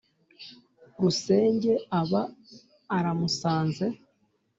[1.01, 2.21] rusenge aba
[2.97, 3.85] aramusanze